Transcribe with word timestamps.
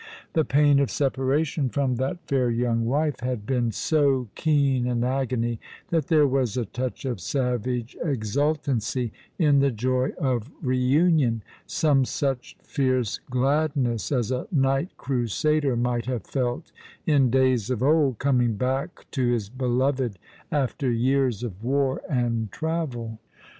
The 0.33 0.43
pain 0.43 0.79
of 0.79 0.89
separation 0.89 1.69
from 1.69 1.97
that 1.97 2.25
fair 2.25 2.49
young 2.49 2.85
wife 2.85 3.19
had 3.19 3.45
been 3.45 3.71
so 3.71 4.29
keen 4.33 4.87
an 4.87 5.03
agony 5.03 5.59
tbat 5.91 6.07
there 6.07 6.25
was 6.25 6.57
a 6.57 6.65
touch 6.65 7.05
of 7.05 7.21
savage 7.21 7.95
exultancy 8.03 9.11
in 9.37 9.59
the 9.59 9.69
joy 9.69 10.09
of 10.17 10.49
re 10.59 10.75
union— 10.79 11.43
some 11.67 12.03
such 12.03 12.57
fierce 12.63 13.19
gladness 13.29 14.11
as 14.11 14.31
a 14.31 14.47
kuight 14.51 14.89
crasader 14.97 15.77
mightlhave 15.77 16.25
felt 16.25 16.71
in 17.05 17.29
days 17.29 17.69
of 17.69 17.83
old, 17.83 18.17
coming 18.17 18.55
back 18.55 19.05
to 19.11 19.27
his 19.27 19.49
beloved 19.49 20.17
after 20.51 20.89
years 20.89 21.43
of 21.43 21.63
war 21.63 22.01
and 22.09 22.51
travel. 22.51 23.19